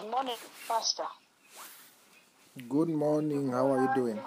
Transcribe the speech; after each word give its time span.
Good 0.00 0.10
morning, 0.10 0.36
Pastor. 0.66 1.04
Good 2.70 2.88
morning. 2.88 3.52
How 3.52 3.70
are 3.70 3.82
you 3.82 3.90
doing? 3.94 4.18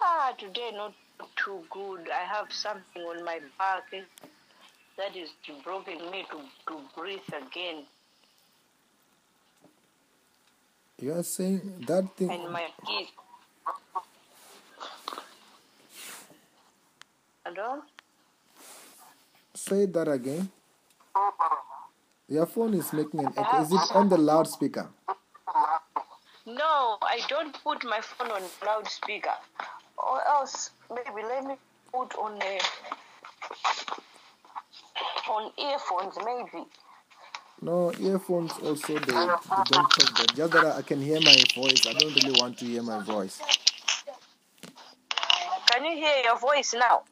Ah, 0.00 0.32
today 0.38 0.70
not 0.72 0.94
too 1.34 1.64
good. 1.68 2.08
I 2.10 2.22
have 2.32 2.52
something 2.52 3.02
on 3.02 3.24
my 3.24 3.40
back 3.58 3.90
that 3.90 5.16
is 5.16 5.30
provoking 5.64 6.08
me 6.12 6.26
to, 6.30 6.38
to 6.68 6.80
breathe 6.96 7.26
again. 7.28 7.86
You 11.00 11.14
are 11.14 11.24
saying 11.24 11.84
that 11.88 12.16
thing. 12.16 12.30
And 12.30 12.52
my 12.52 12.68
kids. 12.86 13.10
Hello? 17.44 17.82
Say 19.54 19.86
that 19.86 20.06
again. 20.06 20.48
Your 22.28 22.46
phone 22.46 22.74
is 22.74 22.92
making 22.92 23.20
an 23.20 23.32
echo. 23.36 23.62
Is 23.62 23.72
it 23.72 23.94
on 23.94 24.08
the 24.08 24.16
loudspeaker? 24.16 24.88
No, 26.46 26.98
I 27.02 27.20
don't 27.28 27.54
put 27.62 27.84
my 27.84 28.00
phone 28.00 28.30
on 28.30 28.42
loudspeaker. 28.64 29.34
Or 29.98 30.26
else, 30.26 30.70
maybe 30.90 31.22
let 31.22 31.44
me 31.44 31.54
put 31.92 32.14
on 32.16 32.40
a 32.42 32.58
on 35.30 35.52
earphones, 35.58 36.16
maybe. 36.24 36.66
No, 37.60 37.92
earphones 38.00 38.52
also 38.62 38.94
they, 38.94 39.00
they 39.00 39.12
don't 39.12 39.42
talk 39.42 39.68
that. 39.68 40.32
Just 40.34 40.52
that 40.52 40.76
I 40.76 40.82
can 40.82 41.00
hear 41.00 41.20
my 41.20 41.36
voice. 41.54 41.86
I 41.86 41.92
don't 41.92 42.14
really 42.14 42.38
want 42.40 42.58
to 42.58 42.64
hear 42.64 42.82
my 42.82 43.02
voice. 43.02 43.40
Can 45.70 45.84
you 45.84 45.96
hear 45.96 46.16
your 46.24 46.38
voice 46.38 46.74
now? 46.74 47.02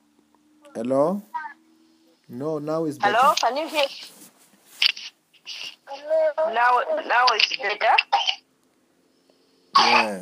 Hello? 0.74 1.22
No, 2.28 2.58
now 2.58 2.84
it's 2.84 2.98
better. 2.98 3.16
Hello? 3.16 3.34
Can 3.34 3.56
you 3.56 3.68
hear? 3.68 3.86
Now, 6.52 6.80
now 7.06 7.26
it's 7.32 7.56
better. 7.56 7.96
Yeah. 9.78 10.20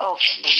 Okay. 0.00 0.50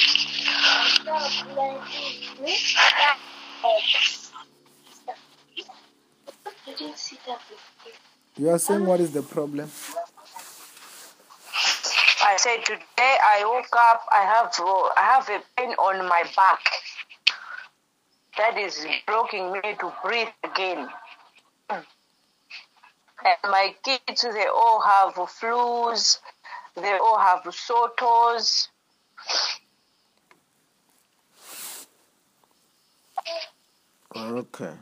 You 8.37 8.51
are 8.51 8.59
saying 8.59 8.87
what 8.87 9.01
is 9.01 9.13
the 9.13 9.23
problem? 9.23 9.71
I 12.27 12.37
said 12.37 12.65
today 12.65 12.79
I 12.99 13.45
woke 13.45 13.77
up. 13.77 14.03
I 14.11 14.23
have 14.23 14.53
I 14.97 15.03
have 15.03 15.29
a 15.29 15.43
pain 15.57 15.73
on 15.75 16.09
my 16.09 16.23
back 16.35 16.61
that 18.39 18.59
is 18.59 18.87
blocking 19.07 19.53
me 19.53 19.61
to 19.81 19.93
breathe 20.03 20.29
again. 20.43 20.89
And 23.25 23.37
my 23.45 23.75
kids, 23.83 24.23
they 24.23 24.47
all 24.47 24.83
have 24.83 25.15
flus. 25.15 26.19
They 26.77 26.99
all 26.99 27.19
have 27.19 27.43
sore 27.55 27.91
toes. 27.99 28.69
Okay. 34.17 34.73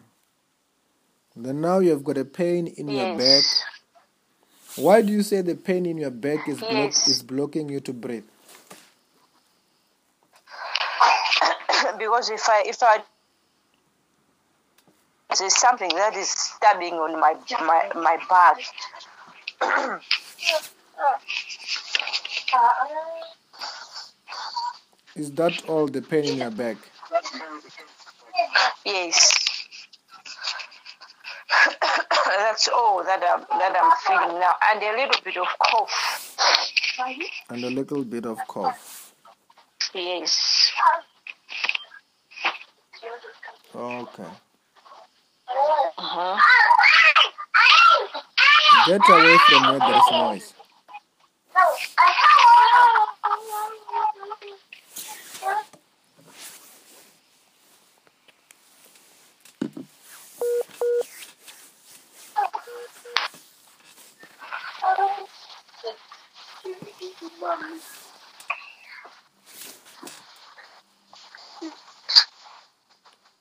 Then 1.36 1.60
now 1.60 1.78
you 1.78 1.90
have 1.90 2.04
got 2.04 2.18
a 2.18 2.24
pain 2.24 2.66
in 2.66 2.88
your 2.88 3.06
back. 3.06 3.18
Yes. 3.18 3.64
Why 4.76 5.02
do 5.02 5.12
you 5.12 5.22
say 5.22 5.42
the 5.42 5.54
pain 5.54 5.86
in 5.86 5.98
your 5.98 6.10
back 6.10 6.48
is 6.48 6.58
block, 6.58 6.70
Yes. 6.70 7.08
is 7.08 7.22
blocking 7.22 7.68
you 7.68 7.80
to 7.80 7.92
breathe? 7.92 8.24
because 11.98 12.30
if 12.30 12.48
I 12.48 12.64
if 12.66 12.82
I 12.82 13.02
there's 15.38 15.56
something 15.56 15.88
that 15.90 16.16
is 16.16 16.28
stabbing 16.28 16.94
on 16.94 17.18
my 17.20 17.34
my 17.60 17.90
my 17.94 18.18
back. 18.28 18.58
Is 25.14 25.30
that 25.32 25.68
all 25.68 25.86
the 25.86 26.00
pain 26.00 26.24
in 26.24 26.38
your 26.38 26.50
back? 26.50 26.76
Yes. 28.86 29.38
That's 32.26 32.68
all 32.68 33.04
that 33.04 33.22
I'm 33.22 33.40
that 33.58 33.76
I'm 33.80 33.92
feeling 34.06 34.40
now, 34.40 34.54
and 34.70 34.82
a 34.82 34.92
little 34.96 35.20
bit 35.22 35.36
of 35.36 35.46
cough. 35.58 36.32
And 37.50 37.64
a 37.64 37.70
little 37.70 38.04
bit 38.04 38.26
of 38.26 38.38
cough. 38.48 39.14
Yes. 39.94 40.72
Okay. 43.74 44.30
Uh-huh. 45.62 46.36
Get 48.86 49.00
away 49.08 49.38
from 49.38 49.62
where 49.62 49.78
there 49.78 49.96
is 49.96 50.10
noise. 50.10 50.54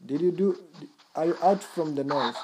Did 0.05 0.21
you 0.21 0.31
do? 0.31 0.57
Are 1.13 1.25
you 1.25 1.37
out 1.43 1.61
from 1.61 1.95
the 1.95 2.03
noise? 2.05 2.35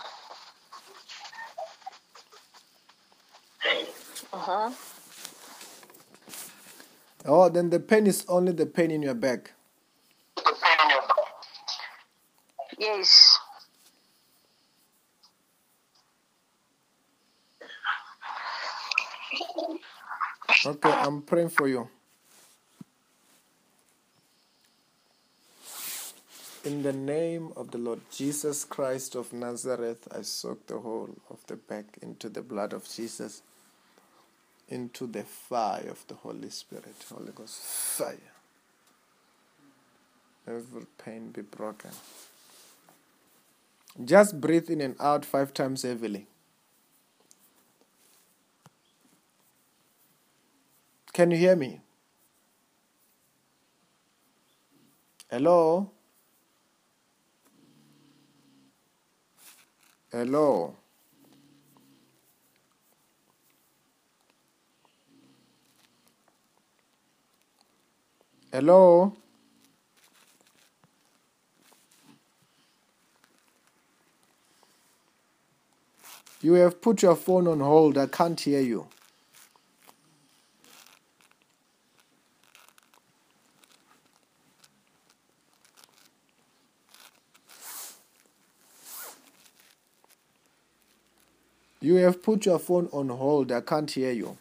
Uh-huh. 4.34 4.72
Oh, 7.26 7.50
then 7.50 7.70
the 7.70 7.80
pain 7.80 8.08
is 8.08 8.26
only 8.28 8.52
the 8.52 8.66
pain 8.66 8.92
in 8.92 9.02
your 9.02 9.14
back. 9.14 9.54
The 10.36 10.44
pain 10.44 10.78
in 10.84 10.90
your 10.90 11.02
back. 11.02 11.18
Yes. 12.78 13.40
Okay, 20.66 20.92
I'm 20.92 21.22
praying 21.22 21.50
for 21.50 21.68
you. 21.68 21.88
In 26.66 26.84
the 26.84 26.94
name 26.94 27.54
of 27.56 27.72
the 27.72 27.78
Lord 27.78 28.02
Jesus 28.12 28.66
Christ 28.66 29.16
of 29.16 29.34
Nazareth, 29.34 30.08
I 30.12 30.24
soak 30.24 30.68
the 30.68 30.80
whole 30.80 31.10
of 31.30 31.46
the 31.48 31.56
back 31.56 31.98
into 32.02 32.30
the 32.30 32.42
blood 32.42 32.74
of 32.74 32.90
Jesus, 32.90 33.42
into 34.70 35.08
the 35.08 35.24
fire 35.24 35.90
of 35.90 36.06
the 36.08 36.16
Holy 36.16 36.50
Spirit. 36.50 36.96
Holy 37.10 37.32
Ghost, 37.34 37.56
fire. 37.58 38.34
Every 40.48 40.86
pain 40.98 41.32
be 41.32 41.42
broken. 41.42 41.92
Just 44.04 44.42
breathe 44.42 44.70
in 44.70 44.82
and 44.82 44.96
out 45.00 45.26
five 45.26 45.54
times 45.54 45.84
heavily. 45.84 46.28
Can 51.14 51.32
you 51.32 51.38
hear 51.38 51.56
me? 51.56 51.82
Hello? 55.30 55.92
Hello? 60.18 60.74
Hello? 68.52 69.14
You 76.42 76.54
have 76.54 76.82
put 76.82 77.04
your 77.04 77.16
phone 77.16 77.48
on 77.48 77.60
hold. 77.60 78.00
I 78.00 78.08
can't 78.08 78.42
hear 78.42 78.62
you. 78.62 78.88
You 91.88 91.96
have 92.04 92.22
put 92.22 92.46
your 92.46 92.60
phone 92.60 92.90
on 92.92 93.08
hold. 93.08 93.50
I 93.50 93.62
can't 93.62 93.90
hear 93.90 94.12
you. 94.12 94.38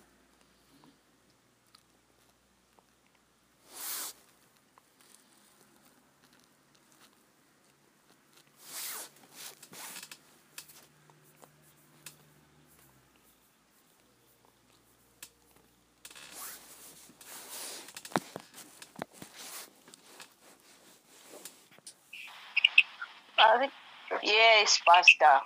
Yes, 24.23 24.81
Pastor. 24.85 25.41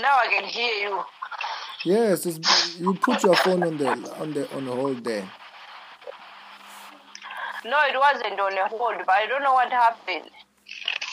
Now 0.00 0.18
I 0.18 0.26
can 0.28 0.44
hear 0.44 0.88
you. 0.88 1.02
Yes, 1.84 2.26
it's, 2.26 2.78
you 2.78 2.94
put 2.94 3.22
your 3.22 3.34
phone 3.36 3.62
on 3.62 3.76
the 3.76 3.88
on 4.20 4.32
the 4.32 4.56
on 4.56 4.64
the 4.64 4.72
hold 4.72 5.04
there. 5.04 5.28
No, 7.64 7.78
it 7.86 7.96
wasn't 7.96 8.40
on 8.40 8.52
a 8.58 8.68
hold, 8.68 8.98
but 8.98 9.10
I 9.10 9.26
don't 9.26 9.42
know 9.42 9.52
what 9.54 9.70
happened. 9.70 10.30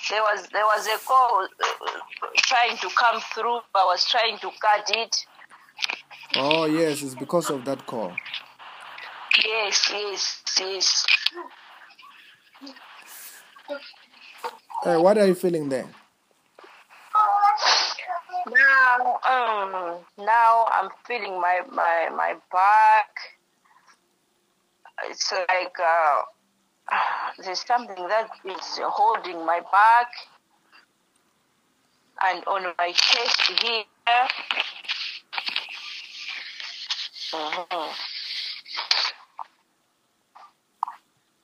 There 0.09 0.21
was 0.21 0.47
there 0.53 0.65
was 0.65 0.87
a 0.87 0.97
call 1.05 1.47
uh, 1.61 2.27
trying 2.37 2.77
to 2.77 2.89
come 2.95 3.21
through. 3.33 3.59
I 3.75 3.85
was 3.85 4.05
trying 4.05 4.37
to 4.39 4.49
cut 4.61 4.89
it. 4.95 5.15
Oh 6.35 6.65
yes, 6.65 7.03
it's 7.03 7.15
because 7.15 7.49
of 7.49 7.65
that 7.65 7.85
call. 7.85 8.13
Yes, 9.43 9.89
yes, 9.91 10.43
yes. 10.59 11.05
Hey, 14.83 14.97
what 14.97 15.17
are 15.17 15.27
you 15.27 15.35
feeling 15.35 15.69
there? 15.69 15.87
Now, 18.47 18.97
um, 19.23 19.99
now 20.17 20.65
I'm 20.71 20.89
feeling 21.05 21.39
my 21.39 21.61
my 21.71 22.09
my 22.15 22.35
back. 22.51 23.09
It's 25.05 25.31
like 25.31 25.75
uh, 25.79 26.95
there's 27.43 27.65
something 27.65 28.07
that 28.07 28.29
is 28.45 28.79
holding 28.83 29.45
my 29.45 29.61
back 29.71 30.07
and 32.21 32.43
on 32.45 32.63
my 32.77 32.91
chest 32.91 33.41
here. 33.61 33.83
Mhm. 37.31 37.89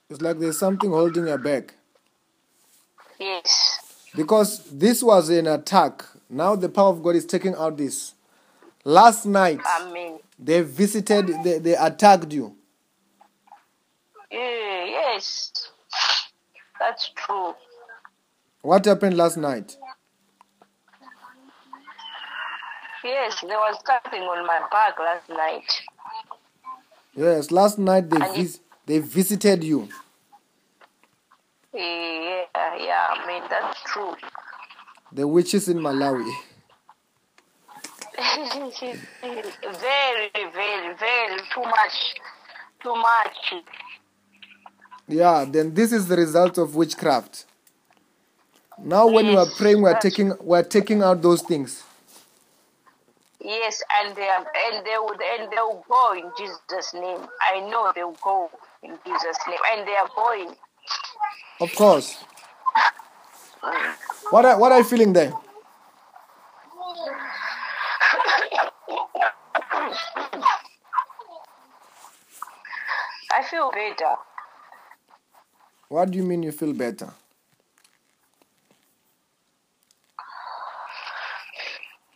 It's 0.10 0.22
like 0.22 0.40
there's 0.40 0.58
something 0.60 0.90
holding 0.92 1.28
your 1.28 1.38
back. 1.38 1.74
Yes. 3.20 4.10
Because 4.16 4.60
this 4.72 5.02
was 5.04 5.30
an 5.30 5.48
attack. 5.48 6.04
Now 6.36 6.58
the 6.58 6.68
power 6.68 6.90
of 6.90 7.02
God 7.02 7.16
is 7.16 7.26
taking 7.26 7.56
out 7.56 7.78
this. 7.78 8.14
Last 8.84 9.26
night 9.26 9.62
Amen. 9.80 10.20
they 10.38 10.64
visited, 10.64 11.28
they, 11.46 11.60
they 11.60 11.76
attacked 11.78 12.34
you. 12.34 12.58
Yeah, 14.30 14.84
yes. 14.86 15.70
That's 16.78 17.10
true. 17.16 17.54
What 18.64 18.84
happened 18.84 19.16
last 19.16 19.38
night? 19.38 19.78
Yes, 23.02 23.40
there 23.40 23.58
was 23.58 23.78
something 23.86 24.24
on 24.24 24.46
my 24.46 24.60
back 24.70 25.00
last 25.00 25.30
night. 25.30 25.72
Yes, 27.16 27.50
last 27.50 27.80
night 27.80 28.10
they 28.10 28.20
vis- 28.36 28.60
they 28.86 29.00
visited 29.00 29.64
you. 29.64 29.88
Eh, 31.74 31.80
yeah, 31.80 32.76
yeah, 32.78 33.08
I 33.12 33.26
mean, 33.26 33.44
that's 33.50 33.82
true. 33.84 34.16
The 35.16 35.26
witches 35.26 35.70
in 35.70 35.78
Malawi. 35.78 36.30
very, 38.82 40.30
very, 40.34 40.94
very, 40.96 41.40
too 41.54 41.62
much. 41.62 42.16
Too 42.84 42.96
much. 42.96 43.64
Yeah, 45.08 45.46
then 45.48 45.74
this 45.74 45.94
is 45.94 46.10
the 46.10 46.18
result 46.18 46.58
of 46.58 46.76
witchcraft. 46.76 47.46
Now 48.84 49.08
when 49.08 49.28
we 49.28 49.38
are 49.38 49.46
praying, 49.58 49.82
we 49.82 49.90
are 49.90 49.98
taking 49.98 50.34
we 50.42 50.58
are 50.58 50.64
taking 50.64 51.02
out 51.02 51.22
those 51.22 51.42
things. 51.42 51.82
Yes, 53.40 53.82
and 54.02 54.14
they 54.18 54.28
are, 54.28 54.46
and 54.68 54.86
they 54.86 54.98
will 54.98 55.18
and 55.40 55.50
they 55.50 55.62
will 55.62 55.86
go 55.88 56.12
in 56.12 56.30
Jesus' 56.38 56.94
name. 56.94 57.26
I 57.40 57.62
know 57.62 57.90
they 57.96 58.04
will 58.04 58.18
go 58.22 58.52
in 58.84 59.00
Jesus' 59.06 59.38
name, 59.48 59.60
and 59.72 59.88
they 59.88 59.96
are 59.96 60.10
going. 60.14 60.56
Of 61.62 61.74
course. 61.74 62.18
What 64.30 64.46
are, 64.46 64.60
what 64.60 64.72
are 64.72 64.80
you 64.80 64.84
feeling 64.84 65.14
there? 65.14 65.34
I 73.32 73.44
feel 73.50 73.72
better. 73.72 74.16
What 75.90 76.12
do 76.12 76.18
you 76.18 76.24
mean 76.24 76.44
you 76.44 76.52
feel 76.52 76.74
better? 76.74 77.12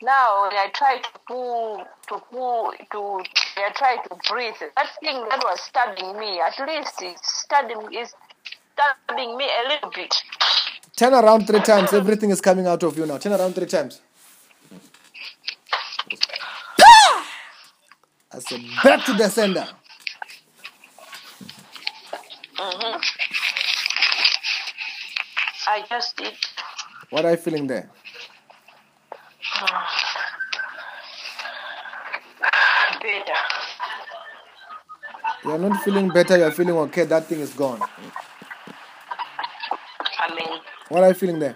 Now 0.01 0.49
I 0.49 0.69
try 0.73 0.97
to 0.99 1.09
pull, 1.27 1.83
to 2.07 2.21
pull, 2.31 2.73
to 2.91 3.23
I 3.57 3.71
try 3.75 3.97
to 3.97 4.15
breathe, 4.29 4.55
that 4.59 4.89
thing 5.01 5.25
that 5.29 5.41
was 5.43 5.59
stabbing 5.61 6.17
me, 6.17 6.39
at 6.39 6.57
least 6.65 7.01
it's 7.01 7.41
stabbing, 7.41 7.93
is 7.93 8.13
stabbing 8.73 9.35
me 9.37 9.45
a 9.45 9.67
little 9.67 9.91
bit. 9.91 10.15
Turn 10.99 11.13
around 11.13 11.47
three 11.47 11.61
times. 11.61 11.93
Everything 11.93 12.29
is 12.29 12.41
coming 12.41 12.67
out 12.67 12.83
of 12.83 12.97
you 12.97 13.05
now. 13.05 13.17
Turn 13.17 13.31
around 13.31 13.55
three 13.55 13.67
times. 13.67 14.01
I 18.33 18.39
said, 18.39 18.59
back 18.83 19.05
to 19.05 19.13
the 19.13 19.29
sender. 19.29 19.65
Mhm. 22.57 23.01
I 25.67 25.85
just 25.87 26.17
did. 26.17 26.33
What 27.11 27.23
are 27.23 27.31
you 27.31 27.37
feeling 27.37 27.67
there? 27.67 27.89
better. 33.01 33.39
You're 35.45 35.59
not 35.59 35.81
feeling 35.83 36.09
better. 36.09 36.37
You're 36.37 36.51
feeling 36.51 36.75
okay. 36.75 37.05
That 37.05 37.25
thing 37.25 37.39
is 37.39 37.53
gone. 37.53 37.79
What 40.89 41.03
are 41.03 41.09
you 41.09 41.13
feeling 41.13 41.37
there? 41.39 41.55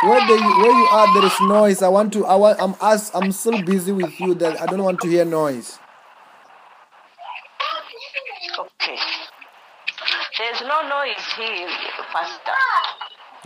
Where 0.00 0.26
the 0.28 0.36
where 0.36 0.70
you 0.70 0.88
are, 0.92 1.12
there 1.12 1.26
is 1.26 1.40
noise. 1.40 1.82
I 1.82 1.88
want 1.88 2.12
to. 2.12 2.24
I 2.24 2.36
want. 2.36 2.60
I'm 2.62 2.76
as 2.80 3.10
I'm 3.14 3.32
still 3.32 3.60
busy 3.62 3.90
with 3.90 4.18
you. 4.20 4.34
That 4.34 4.60
I 4.60 4.66
don't 4.66 4.82
want 4.84 5.00
to 5.00 5.08
hear 5.08 5.24
noise. 5.24 5.80
okay. 8.58 8.96
There's 10.38 10.60
no 10.62 10.88
noise 10.88 11.26
here, 11.36 11.68
Pastor. 12.12 12.52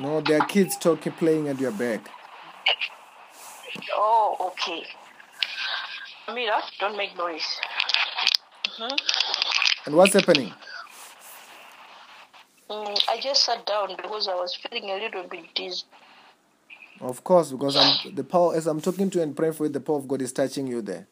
No, 0.02 0.20
there 0.20 0.40
are 0.40 0.46
kids 0.46 0.76
talking, 0.76 1.12
playing 1.12 1.46
at 1.46 1.60
your 1.60 1.70
back. 1.70 2.10
Oh, 3.94 4.50
okay. 4.50 4.82
Mira, 6.34 6.60
don't 6.80 6.96
make 6.96 7.16
noise. 7.16 7.60
And 9.86 9.94
what's 9.94 10.14
happening? 10.14 10.52
Mm, 12.68 13.00
I 13.08 13.20
just 13.20 13.44
sat 13.44 13.64
down 13.64 13.94
because 13.96 14.26
I 14.26 14.34
was 14.34 14.56
feeling 14.56 14.90
a 14.90 14.94
little 14.94 15.28
bit 15.28 15.54
dizzy. 15.54 15.84
Of 17.00 17.22
course, 17.22 17.52
because 17.52 17.76
I'm 17.76 18.14
the 18.16 18.24
power 18.24 18.56
as 18.56 18.66
I'm 18.66 18.80
talking 18.80 19.08
to 19.10 19.18
you 19.18 19.22
and 19.22 19.36
praying 19.36 19.52
for 19.52 19.66
you, 19.66 19.70
the 19.70 19.80
power 19.80 19.98
of 19.98 20.08
God 20.08 20.20
is 20.22 20.32
touching 20.32 20.66
you 20.66 20.82
there. 20.82 21.06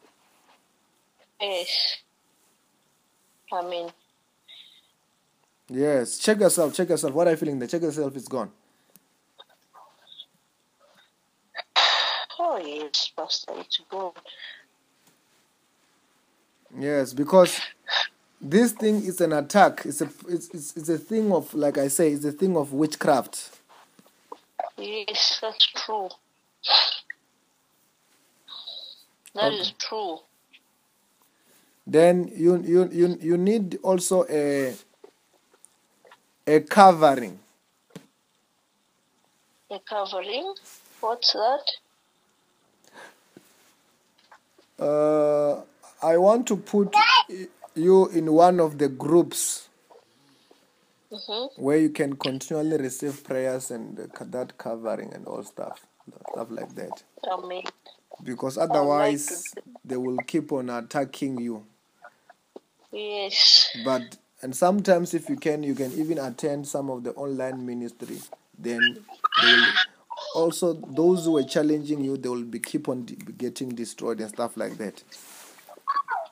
Yes. 1.41 1.99
I 3.53 3.63
mean, 3.69 3.91
Yes. 5.69 6.19
Check 6.19 6.41
yourself. 6.41 6.75
Check 6.75 6.89
yourself. 6.89 7.15
What 7.15 7.29
are 7.29 7.31
you 7.31 7.37
feeling 7.37 7.61
there? 7.61 7.69
Check 7.69 7.83
yourself. 7.83 8.17
It's 8.17 8.27
gone. 8.27 8.51
It's 12.91 13.81
good. 13.91 14.13
Yes, 16.79 17.13
because 17.13 17.61
this 18.41 18.73
thing 18.73 18.97
is 18.97 19.21
an 19.21 19.33
attack. 19.33 19.83
It's 19.85 20.01
a 20.01 20.11
it's, 20.29 20.49
it's, 20.51 20.77
it's 20.77 20.89
a 20.89 20.99
thing 20.99 21.33
of 21.33 21.53
like 21.55 21.79
I 21.79 21.89
say, 21.89 22.11
it's 22.13 22.25
a 22.25 22.33
thing 22.33 22.57
of 22.57 22.73
witchcraft. 22.73 23.59
Yes, 24.77 25.39
that's 25.43 25.67
true. 25.67 26.09
That 29.35 29.53
is 29.53 29.73
true. 29.79 30.19
Then 31.87 32.31
you 32.35 32.63
you 32.63 32.89
you 32.93 33.19
you 33.21 33.37
need 33.37 33.79
also 33.83 34.25
a 34.29 34.75
a 36.47 36.61
covering. 36.61 37.39
A 39.71 39.79
covering? 39.89 40.55
What's 41.01 41.33
that? 41.33 41.65
Uh, 44.81 45.63
I 46.03 46.17
want 46.17 46.47
to 46.49 46.57
put 46.57 46.95
you 47.75 48.09
in 48.09 48.33
one 48.33 48.61
of 48.61 48.79
the 48.79 48.89
groups 48.89 49.67
Mm-hmm. 51.13 51.61
where 51.61 51.77
you 51.77 51.91
can 51.91 52.15
continually 52.15 52.77
receive 52.77 53.25
prayers 53.25 53.73
and 53.73 53.99
uh, 53.99 54.25
that 54.27 54.57
covering 54.59 55.13
and 55.13 55.27
all 55.27 55.43
stuff, 55.43 55.85
stuff 56.31 56.47
like 56.53 56.73
that. 56.77 57.03
I 57.29 57.47
mean, 57.49 57.65
Because 58.23 58.57
otherwise, 58.57 59.43
to- 59.57 59.63
they 59.85 59.97
will 59.97 60.19
keep 60.19 60.53
on 60.53 60.71
attacking 60.71 61.41
you. 61.41 61.65
yes. 62.93 63.71
But 63.85 64.19
and 64.41 64.55
sometimes, 64.55 65.13
if 65.13 65.29
you 65.29 65.35
can, 65.35 65.65
you 65.65 65.75
can 65.75 65.91
even 65.95 66.19
attend 66.19 66.69
some 66.69 66.91
of 66.91 67.03
the 67.03 67.11
online 67.15 67.67
ministry. 67.67 68.19
Then 68.57 68.81
they 69.43 69.53
will 69.53 69.67
also 70.35 70.73
those 70.75 71.25
who 71.25 71.33
were 71.33 71.43
challenging 71.43 72.03
you, 72.05 72.17
they 72.17 72.29
will 72.29 72.45
be 72.45 72.59
keep 72.59 72.89
on 72.89 73.05
de- 73.05 73.15
getting 73.15 73.71
destroyed 73.71 74.21
and 74.21 74.29
stuff 74.31 74.57
like 74.57 74.77
that. 74.79 75.03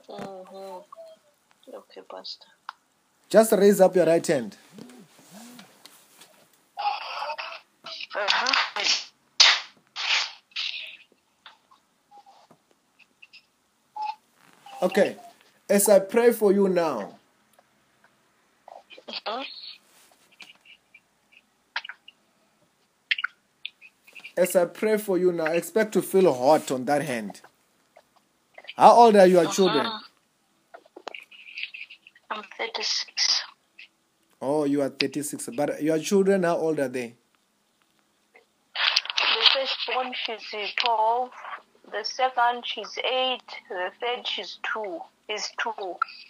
Mm-hmm. 0.09 1.75
Okay, 1.75 2.01
Pastor. 2.11 2.47
Just 3.29 3.53
raise 3.53 3.81
up 3.81 3.95
your 3.95 4.07
right 4.07 4.27
hand. 4.27 4.57
Uh-huh. 8.15 8.59
Okay. 14.83 15.17
As 15.69 15.89
I 15.89 15.99
pray 15.99 16.33
for 16.33 16.53
you 16.53 16.69
now, 16.69 17.18
as 24.39 24.55
I 24.55 24.65
pray 24.67 24.97
for 24.97 25.19
you 25.19 25.33
now, 25.33 25.47
I 25.47 25.55
expect 25.55 25.93
to 25.95 26.03
feel 26.03 26.33
hot 26.33 26.71
on 26.71 26.85
that 26.85 27.03
hand. 27.03 27.41
How 28.77 28.93
old 28.93 29.17
are 29.17 29.27
your 29.27 29.47
children? 29.47 29.87
Uh-huh. 29.87 29.99
I'm 32.31 32.45
36. 32.57 33.43
Oh, 34.41 34.65
you 34.65 34.83
are 34.83 34.89
36. 34.89 35.51
But 35.57 35.83
your 35.83 35.99
children, 35.99 36.45
how 36.45 36.57
old 36.57 36.79
are 36.79 36.89
they? 36.89 37.15
The 38.75 39.45
first 39.53 39.79
one, 39.95 40.13
she's 40.15 40.55
uh, 40.55 40.67
12. 40.85 41.31
The 41.91 42.05
second, 42.05 42.65
she's 42.65 42.99
8. 42.99 43.41
The 43.69 43.91
third, 44.01 44.27
she's 44.27 44.59
2. 44.73 45.01
Is 45.29 45.51
2. 45.61 45.73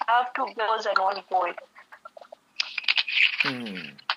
I 0.08 0.22
have 0.22 0.32
two 0.34 0.46
girls 0.56 0.86
and 0.86 0.98
one 0.98 1.22
boy. 1.30 1.52
Hmm. 3.42 4.07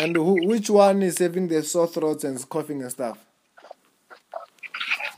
And 0.00 0.16
who, 0.16 0.46
which 0.46 0.70
one 0.70 1.02
is 1.02 1.18
having 1.18 1.46
the 1.46 1.62
sore 1.62 1.86
throats 1.86 2.24
and 2.24 2.48
coughing 2.48 2.80
and 2.80 2.90
stuff? 2.90 3.18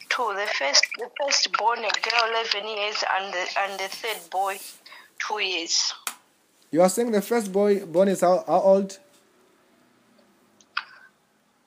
Two. 0.08 0.34
The 0.34 0.48
first, 0.58 0.84
the 0.98 1.08
first 1.20 1.56
born, 1.56 1.78
a 1.78 1.82
girl, 1.82 2.30
11 2.30 2.68
years, 2.68 3.04
and 3.16 3.32
the, 3.32 3.46
and 3.60 3.78
the 3.78 3.88
third 3.88 4.28
boy, 4.28 4.58
2 5.28 5.38
years. 5.40 5.94
You 6.72 6.82
are 6.82 6.88
saying 6.88 7.12
the 7.12 7.22
first 7.22 7.52
boy 7.52 7.86
born 7.86 8.08
is 8.08 8.22
how, 8.22 8.42
how 8.44 8.60
old? 8.60 8.98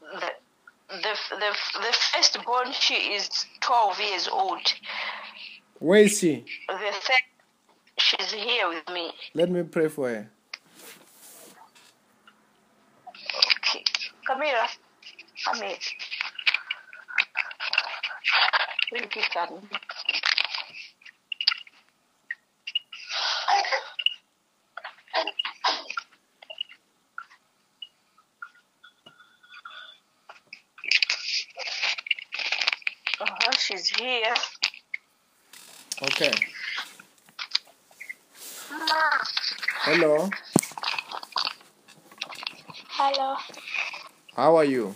The, 0.02 0.32
the, 0.90 1.16
the, 1.30 1.56
the 1.80 1.94
first 1.94 2.38
born, 2.46 2.68
she 2.74 2.96
is 2.96 3.30
12 3.62 4.00
years 4.02 4.28
old. 4.28 4.74
Where 5.80 6.02
is 6.02 6.20
she? 6.20 6.44
The 6.68 6.76
third, 6.92 7.26
she's 7.98 8.34
here 8.34 8.68
with 8.68 8.90
me. 8.94 9.12
Let 9.34 9.50
me 9.50 9.64
pray 9.64 9.88
for 9.88 10.10
her. 10.10 10.30
Okay. 13.58 13.84
Come 14.26 14.42
here. 14.42 14.68
Come 15.46 15.62
here. 15.62 15.78
Thank 18.92 19.16
you, 19.16 19.22
son. 19.32 19.62
Uh-huh, 33.22 33.52
she's 33.58 33.90
here. 33.90 34.34
Okay. 36.02 36.32
Hello. 39.84 40.30
Hello. 42.90 43.36
How 44.36 44.58
are 44.58 44.66
you? 44.66 44.94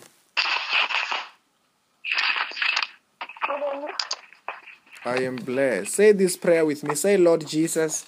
I 5.05 5.15
am 5.23 5.37
blessed. 5.37 5.93
Say 5.93 6.11
this 6.11 6.35
prayer 6.35 6.65
with 6.65 6.83
me. 6.83 6.93
Say, 6.95 7.15
Lord 7.15 7.47
Jesus, 7.47 8.05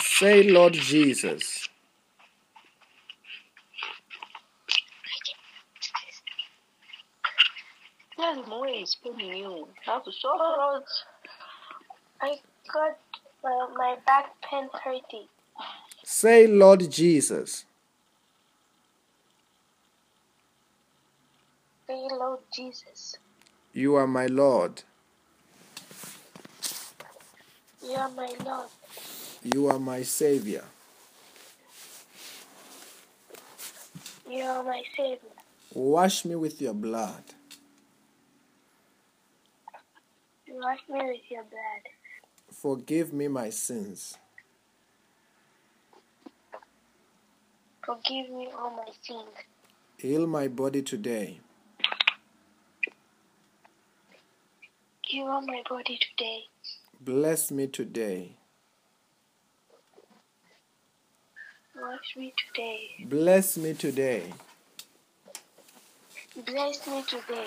say, 0.00 0.42
Lord 0.42 0.72
Jesus, 0.72 1.68
There's 8.16 8.46
more 8.46 8.68
is 8.68 8.96
pulling 9.02 9.36
you. 9.36 9.68
Have 9.84 10.02
sore 10.04 10.38
throats. 10.38 11.04
I 12.22 12.36
got 12.72 12.96
uh, 13.44 13.68
my 13.76 13.96
back 14.06 14.32
pain 14.42 14.68
hurting. 14.82 15.26
say, 16.04 16.46
Lord 16.46 16.90
Jesus, 16.90 17.64
Say, 21.86 22.06
Lord 22.10 22.40
Jesus, 22.54 23.16
you 23.74 23.94
are 23.96 24.06
my 24.06 24.26
Lord. 24.26 24.82
you 27.84 27.92
are 27.92 28.10
my 28.10 28.32
Lord. 28.44 28.68
You 29.42 29.66
are 29.68 29.78
my 29.78 30.02
Savior. 30.02 30.64
You 34.30 34.42
are 34.44 34.62
my 34.62 34.82
Savior. 34.96 35.18
Wash 35.74 36.24
me 36.24 36.34
with 36.36 36.62
your 36.62 36.72
blood. 36.72 37.22
You 40.46 40.54
wash 40.54 40.80
me 40.88 40.96
with 41.04 41.30
your 41.30 41.42
blood. 41.44 41.93
Forgive 42.64 43.12
me 43.12 43.28
my 43.28 43.50
sins. 43.50 44.16
Forgive 47.84 48.30
me 48.30 48.48
all 48.58 48.70
my 48.70 48.90
sins. 49.02 49.36
Heal 49.98 50.26
my 50.26 50.48
body 50.48 50.80
today. 50.80 51.40
Heal 55.02 55.42
my 55.42 55.62
body 55.68 55.98
today. 56.08 56.44
Bless 57.02 57.50
me 57.50 57.66
today. 57.66 58.38
Wash 61.76 62.16
me 62.16 62.32
today. 62.46 63.04
Bless 63.04 63.58
me 63.58 63.74
today. 63.74 64.32
Bless 66.46 66.86
me 66.86 67.02
today. 67.02 67.46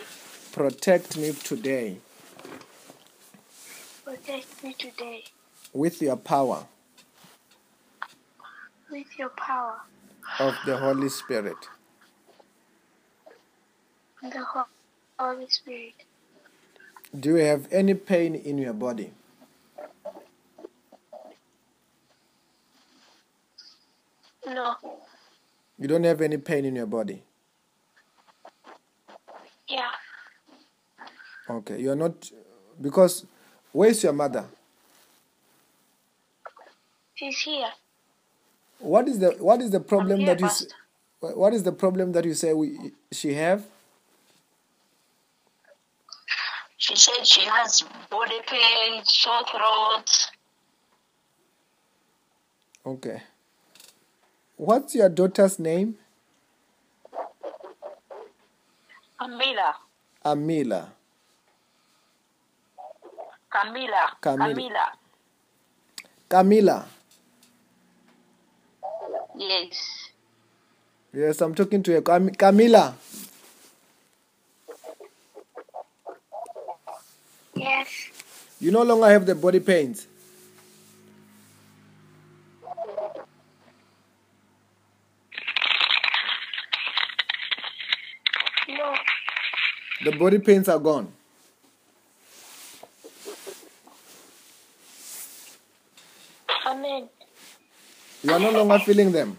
Protect 0.52 1.18
me 1.18 1.32
today 1.32 1.98
Protect 4.08 4.64
me 4.64 4.74
today 4.80 5.26
with 5.74 6.02
your 6.02 6.16
power 6.16 6.64
with 8.90 9.08
your 9.20 9.28
power. 9.32 9.82
of 10.40 10.56
the 10.66 10.78
Holy 10.78 11.10
Spirit. 11.10 11.58
The 14.22 14.46
Ho- 14.46 14.66
Holy 15.20 15.50
Spirit. 15.50 15.94
Do 17.20 17.32
you 17.36 17.44
have 17.44 17.68
any 17.70 17.96
pain 17.96 18.34
in 18.36 18.58
your 18.58 18.72
body? 18.72 19.12
No. 24.48 24.76
You 25.78 25.90
don't 25.90 26.06
have 26.06 26.22
any 26.22 26.38
pain 26.38 26.64
in 26.64 26.78
your 26.78 26.86
body. 26.86 27.24
Yeah. 29.68 29.92
Okay, 31.50 31.82
you're 31.82 31.98
not 31.98 32.32
because 32.80 33.26
where's 33.78 34.04
your 34.04 34.14
mother? 34.14 34.46
She's 37.14 37.38
here. 37.40 37.72
What 38.80 39.08
is 39.08 39.20
the 39.20 39.32
what 39.40 39.62
is 39.62 39.72
the 39.72 39.80
problem 39.80 40.20
here, 40.20 40.28
that 40.28 40.40
you 40.40 40.48
Pastor. 40.48 40.76
what 41.20 41.54
is 41.54 41.64
the 41.64 41.72
problem 41.72 42.12
that 42.14 42.26
you 42.26 42.34
say 42.34 42.54
we 42.54 42.92
she 43.12 43.34
have? 43.34 43.66
She 46.78 46.96
said 46.96 47.26
she 47.26 47.42
has 47.42 47.84
body 48.10 48.40
pain, 48.48 49.02
sore 49.04 49.44
throat. 49.52 50.10
Okay. 52.86 53.22
What's 54.56 54.96
your 54.96 55.10
daughter's 55.10 55.60
name? 55.60 55.98
Amila. 59.20 59.74
Amila. 60.26 60.97
Camila. 63.52 64.04
Camila. 64.22 64.54
Camila. 64.56 64.86
Camila. 66.30 66.86
Yes. 69.38 70.10
Yes, 71.14 71.42
I'm 71.42 71.56
talking 71.56 71.82
to 71.84 71.92
you. 71.94 72.02
Cam- 72.02 72.30
Camila. 72.32 72.94
Yes. 77.56 77.88
You 78.60 78.72
no 78.72 78.84
longer 78.84 79.08
have 79.08 79.26
the 79.26 79.36
body 79.36 79.60
pains. 79.60 80.08
No. 88.68 88.94
The 90.04 90.12
body 90.18 90.40
pains 90.40 90.68
are 90.70 90.80
gone. 90.80 91.12
Amen. 96.66 97.10
You 98.24 98.27
are 98.38 98.52
no 98.52 98.52
longer 98.52 98.80
feeling 98.86 99.12
them. 99.12 99.38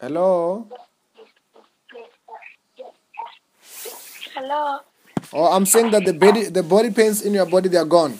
Hello? 0.00 0.68
Hello. 4.34 4.80
Oh, 5.32 5.52
I'm 5.52 5.66
saying 5.66 5.90
that 5.90 6.04
the 6.04 6.12
body, 6.12 6.44
the 6.44 6.62
body 6.62 6.90
pains 6.90 7.22
in 7.22 7.34
your 7.34 7.46
body, 7.46 7.68
they 7.68 7.78
are 7.78 7.84
gone. 7.84 8.16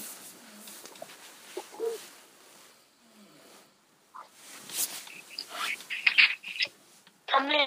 Come 7.28 7.50
in. 7.50 7.66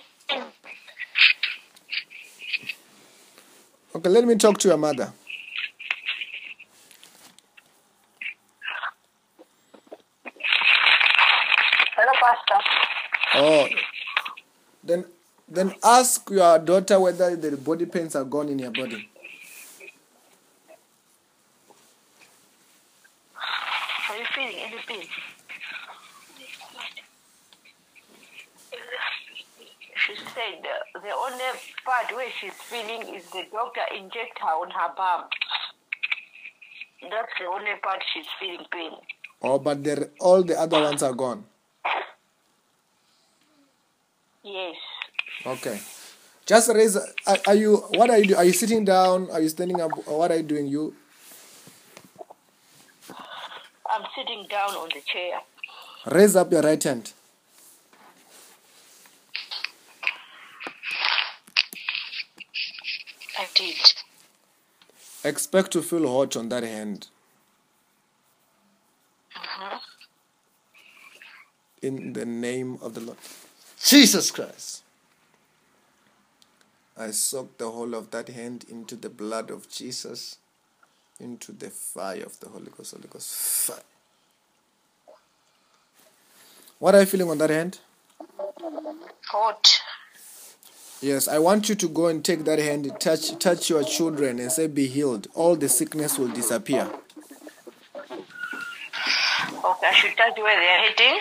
Okay, 3.99 4.09
let 4.11 4.23
me 4.23 4.35
talk 4.35 4.57
to 4.59 4.69
your 4.69 4.77
mother. 4.77 5.11
Hello, 11.97 12.13
Pastor. 12.21 12.59
Oh, 13.35 13.67
then 14.81 15.03
then 15.49 15.73
ask 15.83 16.29
your 16.29 16.59
daughter 16.59 16.97
whether 16.97 17.35
the 17.35 17.57
body 17.57 17.85
pains 17.87 18.15
are 18.15 18.23
gone 18.23 18.47
in 18.47 18.59
your 18.59 18.71
body. 18.71 19.09
Are 24.09 24.17
you 24.17 24.25
feeling 24.33 24.55
any 24.61 24.77
pain? 24.87 25.07
She 29.97 30.15
said 30.39 30.63
uh, 30.63 30.99
the 31.03 31.11
only 31.11 31.43
part 31.85 32.07
where 32.15 32.31
she's 32.39 32.53
feeling 32.71 33.13
is 33.13 33.25
the 33.31 33.43
doctor 33.51 33.81
inject 33.95 34.39
her 34.39 34.55
on 34.63 34.71
her 34.71 34.89
bum. 34.95 35.27
That's 37.01 37.33
the 37.39 37.45
only 37.45 37.75
part 37.83 37.99
she's 38.13 38.27
feeling 38.39 38.65
pain. 38.71 38.91
Oh, 39.41 39.59
but 39.59 39.79
all 40.19 40.43
the 40.43 40.59
other 40.59 40.81
ones 40.81 41.03
are 41.03 41.13
gone. 41.13 41.43
Yes. 44.43 44.75
Okay. 45.45 45.79
Just 46.45 46.69
raise. 46.73 46.95
Are, 46.95 47.37
are 47.47 47.55
you? 47.55 47.77
What 47.99 48.09
are 48.09 48.17
you? 48.17 48.25
Do, 48.25 48.35
are 48.35 48.43
you 48.45 48.53
sitting 48.53 48.83
down? 48.85 49.29
Are 49.31 49.41
you 49.41 49.49
standing 49.49 49.79
up? 49.81 49.91
What 50.07 50.31
are 50.31 50.37
you 50.37 50.43
doing? 50.43 50.67
You 50.67 50.95
I'm 53.91 54.05
sitting 54.15 54.45
down 54.49 54.71
on 54.71 54.89
the 54.93 55.01
chair. 55.01 55.39
raise 56.07 56.35
up 56.35 56.51
your 56.51 56.61
right 56.61 56.83
hand. 56.83 57.13
I 63.39 63.45
did. 63.59 63.93
Expect 65.23 65.71
to 65.71 65.81
feel 65.81 66.07
hot 66.07 66.37
on 66.37 66.49
that 66.49 66.63
hand. 66.63 67.07
Mm-hmm. 69.35 69.77
In 71.81 72.13
the 72.13 72.25
name 72.25 72.77
of 72.81 72.93
the 72.93 73.01
Lord 73.01 73.17
Jesus 73.83 74.31
Christ. 74.31 74.83
I 76.97 77.11
soak 77.11 77.57
the 77.57 77.71
whole 77.71 77.95
of 77.95 78.11
that 78.11 78.27
hand 78.27 78.65
into 78.69 78.95
the 78.95 79.09
blood 79.09 79.49
of 79.49 79.69
Jesus, 79.69 80.37
into 81.19 81.53
the 81.53 81.69
fire 81.69 82.23
of 82.23 82.39
the 82.41 82.49
Holy 82.49 82.71
Ghost. 82.75 82.91
Holy 82.91 83.07
Ghost 83.09 83.33
fire. 83.33 83.83
What 86.77 86.95
are 86.95 87.01
you 87.01 87.05
feeling 87.05 87.29
on 87.29 87.37
that 87.37 87.49
hand? 87.49 87.79
Hot. 89.27 89.79
Yes, 91.01 91.29
I 91.29 91.39
want 91.39 91.69
you 91.69 91.75
to 91.75 91.87
go 91.87 92.07
and 92.07 92.23
take 92.25 92.43
that 92.43 92.59
hand, 92.59 92.91
touch 92.99 93.37
touch 93.39 93.69
your 93.69 93.83
children 93.83 94.37
and 94.37 94.51
say, 94.51 94.67
Be 94.67 94.87
healed. 94.87 95.27
All 95.33 95.55
the 95.55 95.69
sickness 95.69 96.19
will 96.19 96.27
disappear. 96.27 96.91
Okay, 99.69 99.87
I 99.87 99.93
should 99.93 100.11
you 100.35 100.43
where 100.43 100.59
they're 100.59 100.79
heading. 100.89 101.19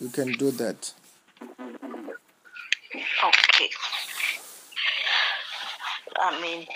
You 0.00 0.08
can 0.08 0.32
do 0.32 0.50
that. 0.52 0.94
Okay. 2.94 3.70
I 6.20 6.40
mean, 6.40 6.66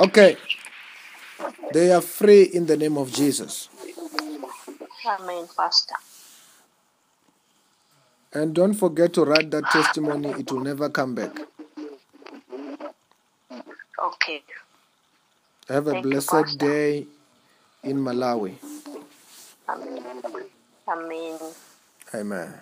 Okay. 0.00 0.38
They 1.72 1.92
are 1.92 2.02
free 2.02 2.44
in 2.44 2.66
the 2.66 2.76
name 2.76 2.98
of 2.98 3.12
Jesus. 3.12 3.68
Amen, 5.06 5.48
Pastor. 5.56 5.96
And 8.32 8.54
don't 8.54 8.74
forget 8.74 9.12
to 9.14 9.24
write 9.24 9.50
that 9.52 9.70
testimony, 9.70 10.30
it 10.32 10.52
will 10.52 10.60
never 10.60 10.88
come 10.90 11.14
back. 11.14 11.32
Okay. 14.02 14.42
Have 15.68 15.88
a 15.88 15.94
Thank 15.94 15.96
blessed 15.96 16.28
Pastor. 16.28 16.56
day 16.58 17.06
in 17.84 17.98
Malawi. 17.98 18.56
Amen. 19.68 20.22
mean, 21.08 21.38
Amen. 22.14 22.54